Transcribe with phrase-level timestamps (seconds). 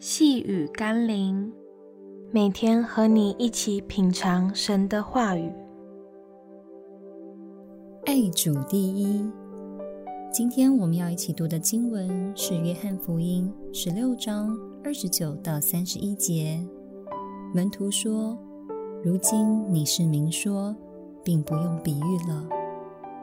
[0.00, 1.52] 细雨甘霖，
[2.30, 5.52] 每天和你一起品尝神的话语。
[8.06, 9.28] 爱主第一。
[10.32, 16.64] 今天我们要一起读的经文是《约翰福音》十六章二十九到三十一节。
[17.52, 18.38] 门徒说
[19.02, 20.76] ：“如今你是明说，
[21.24, 22.48] 并不用比喻了。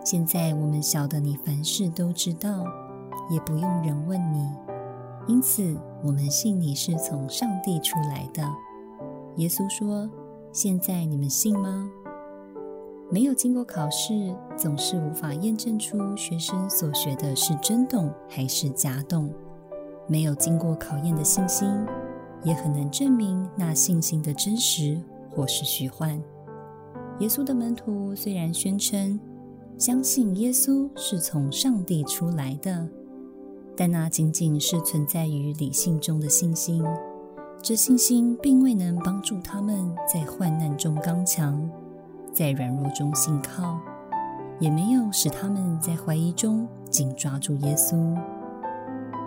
[0.04, 2.66] 现在我们晓得你凡事都知道。”
[3.32, 4.48] 也不用人问你，
[5.26, 8.44] 因此我们信你是从上帝出来的。
[9.38, 10.08] 耶稣说
[10.54, 11.90] ：“现在你们信吗？”
[13.10, 19.34] 没有经过考试，总是无法验证出学生所学的是真懂还是假懂。
[20.08, 21.68] 没有经过考验的信心，
[22.44, 26.22] 也很难证明那信心的真实或是虚幻。
[27.20, 29.20] 耶稣的门徒虽然宣称
[29.80, 32.88] 相信耶稣是从上帝出来的。
[33.78, 36.84] 但那仅仅是存在于理性中的信心，
[37.62, 41.70] 这信心并未能帮助他们在患难中刚强，
[42.32, 43.78] 在软弱中信靠，
[44.60, 48.16] 也没有使他们在怀疑中紧抓住耶稣。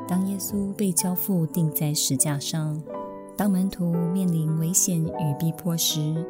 [0.06, 2.82] 当耶稣被交付钉在石架上，
[3.36, 6.24] 当门徒面临危险与逼迫时，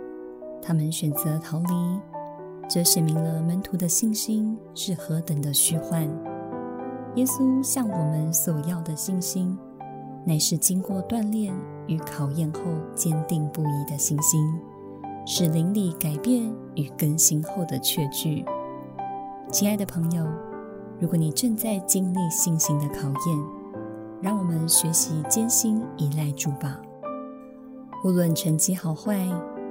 [0.60, 2.00] 他们选择逃离，
[2.68, 6.08] 这显明了门徒的信心是何等的虚幻。
[7.14, 9.58] 耶稣向我们所要的信心，
[10.24, 11.54] 乃是经过锻炼
[11.86, 12.60] 与考验后
[12.94, 14.40] 坚定不移的信心，
[15.26, 18.44] 是灵里改变与更新后的确据。
[19.50, 20.24] 亲爱的朋友，
[21.00, 23.38] 如果你正在经历信心的考验，
[24.20, 26.80] 让我们学习坚心依赖主吧。
[28.04, 29.28] 无论成绩好坏，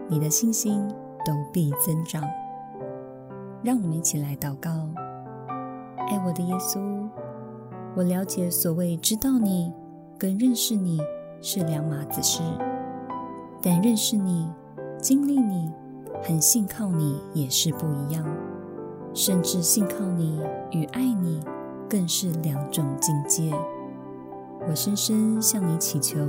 [0.10, 0.86] 你的信心
[1.26, 2.24] 都必增长。
[3.64, 4.70] 让我们一起来祷告：
[6.10, 7.08] 爱我的耶稣。
[7.98, 9.74] 我了解，所谓知道你
[10.20, 11.02] 跟认识你
[11.42, 12.44] 是两码子事，
[13.60, 14.48] 但认识你、
[15.02, 15.72] 经历你
[16.22, 18.24] 很信靠你也是不一样，
[19.16, 21.44] 甚至信靠你与爱你
[21.90, 23.52] 更是两种境界。
[24.70, 26.20] 我深深向你祈求，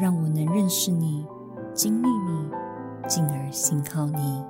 [0.00, 1.24] 让我能认识你、
[1.72, 2.50] 经历你，
[3.06, 4.42] 进而信靠你。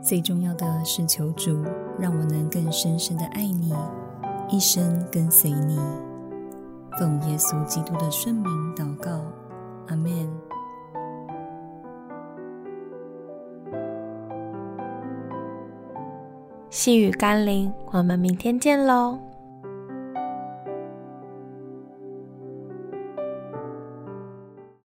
[0.00, 1.64] 最重要的是求主，
[1.98, 3.74] 让我能更深深的爱你。
[4.50, 5.78] 一生跟随你，
[6.98, 9.10] 奉耶稣基督的圣名祷告，
[9.88, 10.10] 阿门。
[16.70, 19.18] 细雨甘霖，我们明天见喽。